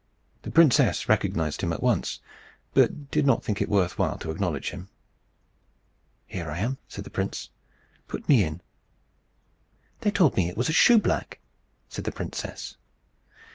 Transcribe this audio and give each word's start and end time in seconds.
The 0.41 0.49
princess 0.49 1.07
recognized 1.07 1.61
him 1.61 1.71
at 1.71 1.83
once, 1.83 2.21
but 2.73 3.11
did 3.11 3.23
not 3.23 3.43
think 3.45 3.61
it 3.61 3.69
worth 3.69 3.99
while 3.99 4.17
to 4.17 4.31
acknowledge 4.31 4.71
him. 4.71 4.89
"Here 6.25 6.49
I 6.49 6.57
am," 6.57 6.79
said 6.87 7.03
the 7.03 7.11
prince. 7.11 7.51
"Put 8.07 8.27
me 8.27 8.43
in." 8.43 8.61
"They 9.99 10.09
told 10.09 10.35
me 10.37 10.49
it 10.49 10.57
was 10.57 10.69
a 10.69 10.73
shoeblack," 10.73 11.37
said 11.87 12.05
the 12.05 12.11
princess. 12.11 12.77